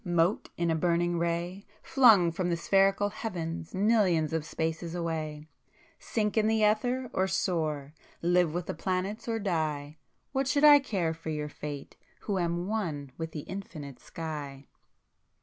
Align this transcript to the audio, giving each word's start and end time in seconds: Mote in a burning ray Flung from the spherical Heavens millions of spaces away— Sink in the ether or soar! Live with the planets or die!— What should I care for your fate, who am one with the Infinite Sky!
Mote 0.03 0.49
in 0.57 0.71
a 0.71 0.75
burning 0.75 1.19
ray 1.19 1.67
Flung 1.83 2.31
from 2.31 2.49
the 2.49 2.57
spherical 2.57 3.09
Heavens 3.09 3.75
millions 3.75 4.33
of 4.33 4.43
spaces 4.43 4.95
away— 4.95 5.47
Sink 5.99 6.35
in 6.35 6.47
the 6.47 6.63
ether 6.63 7.11
or 7.13 7.27
soar! 7.27 7.93
Live 8.19 8.51
with 8.51 8.65
the 8.65 8.73
planets 8.73 9.27
or 9.27 9.37
die!— 9.37 9.99
What 10.31 10.47
should 10.47 10.63
I 10.63 10.79
care 10.79 11.13
for 11.13 11.29
your 11.29 11.49
fate, 11.49 11.97
who 12.21 12.39
am 12.39 12.65
one 12.65 13.11
with 13.19 13.31
the 13.31 13.41
Infinite 13.41 13.99
Sky! 13.99 14.65